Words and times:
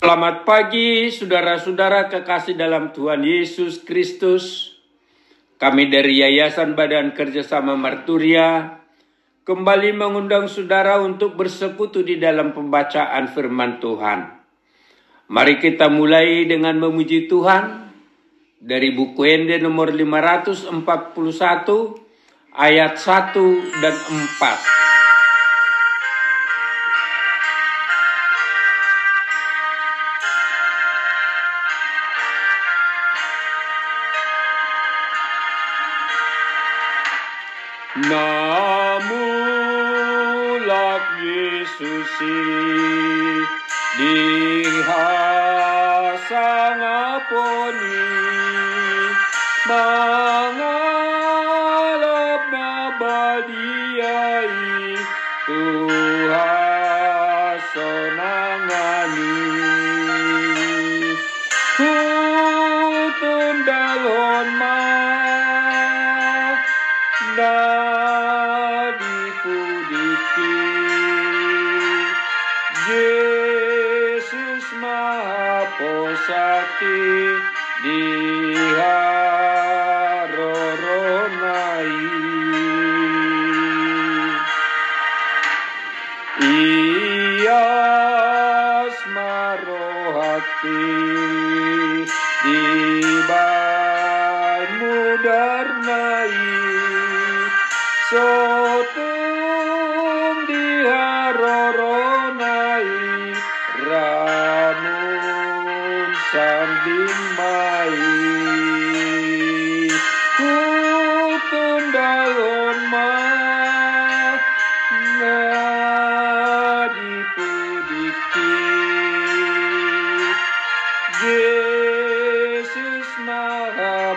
Selamat 0.00 0.48
pagi, 0.48 1.12
saudara-saudara 1.12 2.08
kekasih 2.08 2.56
dalam 2.56 2.88
Tuhan 2.88 3.20
Yesus 3.20 3.84
Kristus. 3.84 4.72
Kami 5.60 5.92
dari 5.92 6.24
Yayasan 6.24 6.72
Badan 6.72 7.12
Kerjasama 7.12 7.76
Marturia 7.76 8.80
kembali 9.44 9.92
mengundang 9.92 10.48
saudara 10.48 11.04
untuk 11.04 11.36
bersekutu 11.36 12.00
di 12.00 12.16
dalam 12.16 12.56
pembacaan 12.56 13.28
firman 13.28 13.76
Tuhan. 13.76 14.40
Mari 15.28 15.60
kita 15.60 15.92
mulai 15.92 16.48
dengan 16.48 16.80
memuji 16.80 17.28
Tuhan 17.28 17.92
dari 18.56 18.96
buku 18.96 19.20
Ende 19.28 19.60
nomor 19.60 19.92
541 19.92 20.80
ayat 22.56 22.96
1 22.96 23.84
dan 23.84 23.92
4. 23.92 24.79
Namulak 37.90 39.10
Yesus 41.18 42.06
dihasang 43.98 45.18
aponi 46.78 48.06
Posati 76.80 77.36
diharoronai 77.82 78.70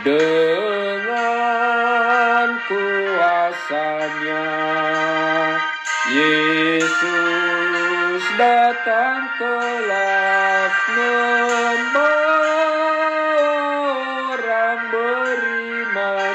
dengan 0.00 2.48
kuasanya 2.64 4.48
Yesus 6.10 8.24
datang 8.40 9.20
kelak 9.36 10.72
membawa 10.96 12.64
orang 14.32 14.80
beriman 14.88 16.32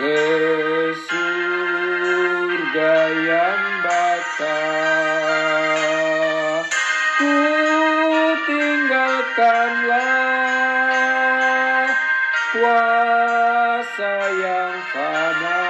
ke 0.00 0.63
tinggalkanlah 9.34 11.90
kuasa 12.54 14.14
yang 14.38 14.78
fana. 14.94 15.66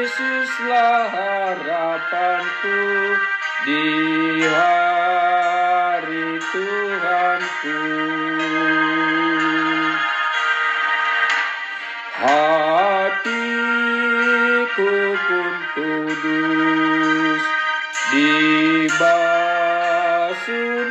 Yesuslah 0.00 1.12
harapanku 1.12 2.80
di 3.68 3.84
hari 4.48 4.79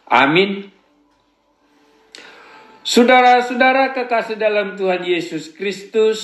Amin. 0.08 0.79
Saudara-saudara 2.80 3.92
kekasih 3.92 4.40
dalam 4.40 4.72
Tuhan 4.72 5.04
Yesus 5.04 5.52
Kristus, 5.52 6.20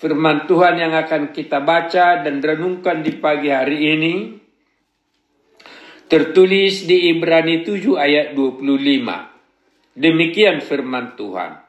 firman 0.00 0.48
Tuhan 0.48 0.80
yang 0.80 0.96
akan 0.96 1.36
kita 1.36 1.60
baca 1.60 2.24
dan 2.24 2.40
renungkan 2.40 3.04
di 3.04 3.20
pagi 3.20 3.52
hari 3.52 3.92
ini, 3.92 4.14
tertulis 6.08 6.88
di 6.88 7.12
Ibrani 7.12 7.60
7 7.60 7.76
ayat 7.92 8.32
25. 8.32 10.00
Demikian 10.00 10.64
firman 10.64 11.12
Tuhan. 11.20 11.60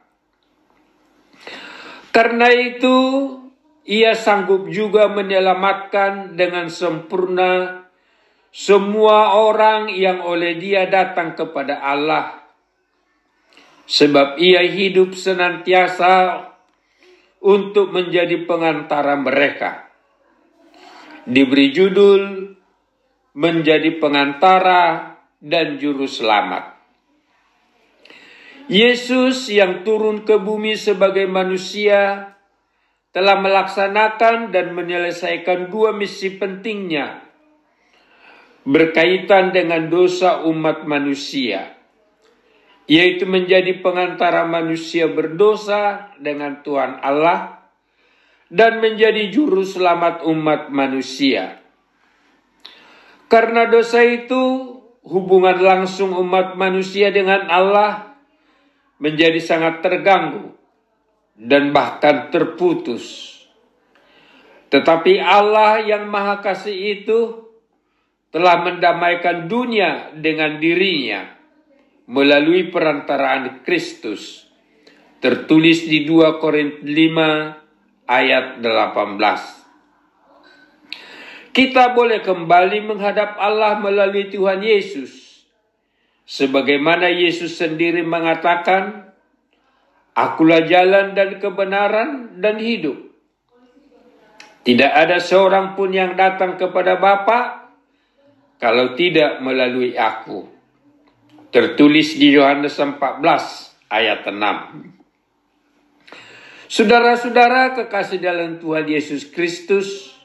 Karena 2.16 2.48
itu, 2.48 2.96
ia 3.84 4.16
sanggup 4.16 4.72
juga 4.72 5.12
menyelamatkan 5.12 6.32
dengan 6.32 6.72
sempurna 6.72 7.84
semua 8.48 9.36
orang 9.36 9.92
yang 9.92 10.24
oleh 10.24 10.56
dia 10.56 10.88
datang 10.88 11.36
kepada 11.36 11.76
Allah. 11.76 12.41
Sebab 13.86 14.38
ia 14.38 14.62
hidup 14.62 15.12
senantiasa 15.14 16.46
untuk 17.42 17.90
menjadi 17.90 18.46
pengantara 18.46 19.18
mereka. 19.18 19.90
Diberi 21.26 21.74
judul 21.74 22.54
menjadi 23.34 23.98
pengantara 23.98 25.16
dan 25.42 25.78
juru 25.78 26.06
selamat. 26.06 26.78
Yesus 28.70 29.50
yang 29.50 29.82
turun 29.82 30.22
ke 30.22 30.38
bumi 30.38 30.78
sebagai 30.78 31.26
manusia 31.26 32.32
telah 33.10 33.36
melaksanakan 33.42 34.54
dan 34.54 34.72
menyelesaikan 34.72 35.68
dua 35.68 35.92
misi 35.92 36.38
pentingnya 36.38 37.26
berkaitan 38.62 39.50
dengan 39.50 39.90
dosa 39.90 40.46
umat 40.46 40.86
manusia, 40.86 41.74
yaitu 42.92 43.24
menjadi 43.24 43.80
pengantara 43.80 44.44
manusia 44.44 45.08
berdosa 45.08 46.12
dengan 46.20 46.60
Tuhan 46.60 47.00
Allah 47.00 47.64
dan 48.52 48.84
menjadi 48.84 49.32
juru 49.32 49.64
selamat 49.64 50.28
umat 50.28 50.68
manusia. 50.68 51.64
Karena 53.32 53.64
dosa 53.64 54.04
itu, 54.04 54.76
hubungan 55.08 55.56
langsung 55.56 56.12
umat 56.12 56.52
manusia 56.60 57.08
dengan 57.08 57.48
Allah 57.48 58.12
menjadi 59.00 59.40
sangat 59.40 59.80
terganggu 59.80 60.52
dan 61.32 61.72
bahkan 61.72 62.28
terputus. 62.28 63.32
Tetapi 64.68 65.16
Allah 65.16 65.80
yang 65.80 66.12
Maha 66.12 66.44
Kasih 66.44 67.00
itu 67.00 67.40
telah 68.28 68.60
mendamaikan 68.60 69.48
dunia 69.48 70.12
dengan 70.12 70.60
dirinya 70.60 71.41
melalui 72.06 72.70
perantaraan 72.70 73.62
Kristus. 73.66 74.48
Tertulis 75.22 75.86
di 75.86 76.02
2 76.02 76.42
Korintus 76.42 76.82
5 76.82 78.10
ayat 78.10 78.58
18. 78.58 79.62
Kita 81.52 81.92
boleh 81.92 82.24
kembali 82.24 82.80
menghadap 82.88 83.36
Allah 83.36 83.76
melalui 83.78 84.32
Tuhan 84.32 84.64
Yesus. 84.64 85.44
Sebagaimana 86.24 87.12
Yesus 87.12 87.60
sendiri 87.60 88.00
mengatakan, 88.02 89.12
Akulah 90.12 90.68
jalan 90.68 91.16
dan 91.16 91.40
kebenaran 91.40 92.36
dan 92.36 92.60
hidup. 92.60 93.00
Tidak 94.62 94.92
ada 94.92 95.16
seorang 95.16 95.72
pun 95.72 95.88
yang 95.88 96.12
datang 96.14 96.60
kepada 96.60 97.00
Bapa 97.00 97.72
kalau 98.60 98.92
tidak 98.92 99.40
melalui 99.40 99.96
aku. 99.96 100.51
Tertulis 101.52 102.16
di 102.16 102.32
Yohanes 102.32 102.80
14 102.80 103.20
ayat 103.92 104.24
6. 104.24 104.88
Saudara-saudara 106.64 107.76
kekasih 107.76 108.24
dalam 108.24 108.56
Tuhan 108.56 108.88
Yesus 108.88 109.28
Kristus, 109.28 110.16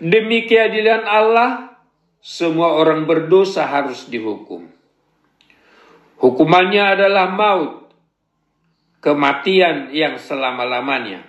demi 0.00 0.48
keadilan 0.48 1.04
Allah, 1.04 1.76
semua 2.24 2.72
orang 2.72 3.04
berdosa 3.04 3.68
harus 3.68 4.08
dihukum. 4.08 4.64
Hukumannya 6.16 6.96
adalah 6.96 7.28
maut, 7.28 7.92
kematian 9.04 9.92
yang 9.92 10.16
selama-lamanya. 10.16 11.20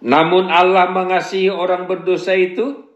Namun 0.00 0.48
Allah 0.48 0.88
mengasihi 0.88 1.52
orang 1.52 1.84
berdosa 1.84 2.32
itu 2.32 2.88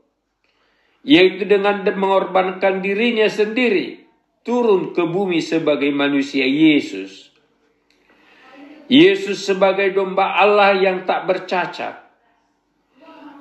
yaitu 1.05 1.44
dengan 1.44 1.85
mengorbankan 1.85 2.81
dirinya 2.81 3.29
sendiri 3.29 4.06
turun 4.46 4.94
ke 4.94 5.02
bumi 5.02 5.43
sebagai 5.43 5.90
manusia 5.90 6.46
Yesus. 6.46 7.34
Yesus 8.87 9.43
sebagai 9.43 9.90
domba 9.90 10.38
Allah 10.38 10.78
yang 10.78 11.02
tak 11.02 11.26
bercacat 11.26 12.06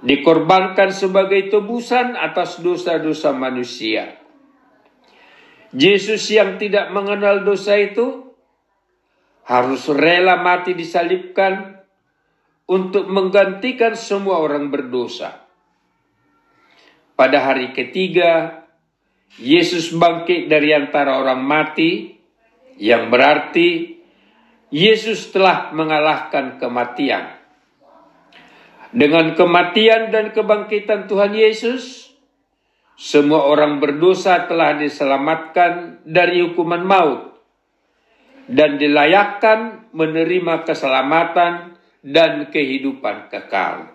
dikorbankan 0.06 0.94
sebagai 0.94 1.50
tebusan 1.50 2.18
atas 2.18 2.62
dosa-dosa 2.62 3.34
manusia. 3.34 4.22
Yesus 5.76 6.30
yang 6.32 6.62
tidak 6.62 6.94
mengenal 6.94 7.42
dosa 7.46 7.76
itu 7.76 8.34
harus 9.46 9.86
rela 9.92 10.42
mati 10.42 10.74
disalibkan 10.74 11.82
untuk 12.66 13.10
menggantikan 13.10 13.94
semua 13.94 14.42
orang 14.42 14.74
berdosa. 14.74 15.46
Pada 17.14 17.46
hari 17.46 17.72
ketiga, 17.72 18.65
Yesus 19.36 19.92
bangkit 19.92 20.48
dari 20.48 20.72
antara 20.72 21.20
orang 21.20 21.44
mati, 21.44 22.16
yang 22.80 23.12
berarti 23.12 24.00
Yesus 24.72 25.32
telah 25.32 25.72
mengalahkan 25.72 26.60
kematian. 26.60 27.36
Dengan 28.96 29.36
kematian 29.36 30.08
dan 30.08 30.32
kebangkitan 30.32 31.12
Tuhan 31.12 31.36
Yesus, 31.36 32.16
semua 32.96 33.44
orang 33.44 33.84
berdosa 33.84 34.48
telah 34.48 34.80
diselamatkan 34.80 36.00
dari 36.08 36.40
hukuman 36.40 36.80
maut 36.80 37.36
dan 38.48 38.80
dilayakkan 38.80 39.92
menerima 39.92 40.64
keselamatan 40.64 41.76
dan 42.00 42.48
kehidupan 42.48 43.28
kekal. 43.28 43.92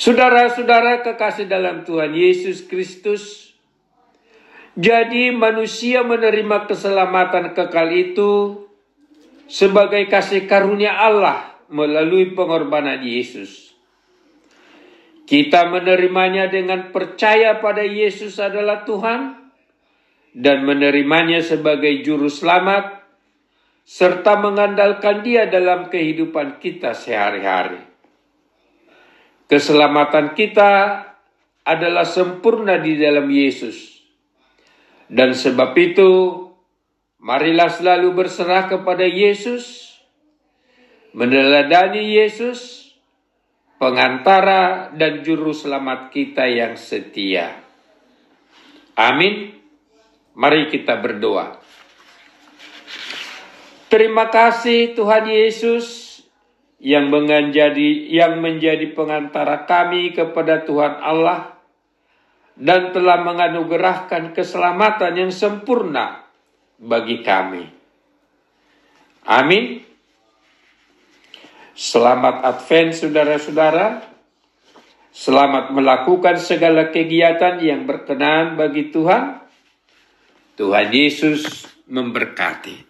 Saudara-saudara 0.00 1.04
kekasih 1.04 1.44
dalam 1.44 1.84
Tuhan 1.84 2.16
Yesus 2.16 2.64
Kristus, 2.64 3.52
jadi 4.72 5.28
manusia 5.28 6.00
menerima 6.00 6.64
keselamatan 6.64 7.52
kekal 7.52 7.92
itu 7.92 8.64
sebagai 9.44 10.08
kasih 10.08 10.48
karunia 10.48 10.96
Allah 10.96 11.52
melalui 11.68 12.32
pengorbanan 12.32 13.04
Yesus. 13.04 13.76
Kita 15.28 15.68
menerimanya 15.68 16.48
dengan 16.48 16.96
percaya 16.96 17.60
pada 17.60 17.84
Yesus 17.84 18.40
adalah 18.40 18.88
Tuhan 18.88 19.36
dan 20.32 20.64
menerimanya 20.64 21.44
sebagai 21.44 22.00
juru 22.00 22.32
selamat 22.32 23.04
serta 23.84 24.40
mengandalkan 24.40 25.20
dia 25.20 25.44
dalam 25.44 25.92
kehidupan 25.92 26.56
kita 26.56 26.96
sehari-hari. 26.96 27.89
Keselamatan 29.50 30.38
kita 30.38 31.02
adalah 31.66 32.06
sempurna 32.06 32.78
di 32.78 32.94
dalam 32.94 33.26
Yesus. 33.26 33.98
Dan 35.10 35.34
sebab 35.34 35.74
itu, 35.74 36.38
marilah 37.18 37.66
selalu 37.66 38.14
berserah 38.14 38.70
kepada 38.70 39.02
Yesus, 39.02 39.90
meneladani 41.18 42.14
Yesus, 42.14 42.94
pengantara 43.82 44.94
dan 44.94 45.26
juru 45.26 45.50
selamat 45.50 46.14
kita 46.14 46.46
yang 46.46 46.78
setia. 46.78 47.58
Amin. 48.94 49.50
Mari 50.38 50.70
kita 50.70 50.94
berdoa. 51.02 51.58
Terima 53.90 54.30
kasih 54.30 54.94
Tuhan 54.94 55.26
Yesus 55.26 55.99
yang 56.80 57.12
menjadi 57.12 58.08
yang 58.08 58.40
menjadi 58.40 58.96
pengantara 58.96 59.68
kami 59.68 60.16
kepada 60.16 60.64
Tuhan 60.64 60.96
Allah 60.96 61.60
dan 62.56 62.96
telah 62.96 63.20
menganugerahkan 63.20 64.32
keselamatan 64.32 65.12
yang 65.16 65.32
sempurna 65.32 66.24
bagi 66.80 67.20
kami. 67.20 67.68
Amin. 69.28 69.84
Selamat 71.76 72.44
Advent 72.44 72.96
saudara-saudara. 72.96 74.08
Selamat 75.12 75.72
melakukan 75.76 76.40
segala 76.40 76.88
kegiatan 76.88 77.60
yang 77.60 77.84
berkenan 77.84 78.56
bagi 78.56 78.88
Tuhan. 78.88 79.42
Tuhan 80.56 80.88
Yesus 80.92 81.64
memberkati. 81.88 82.89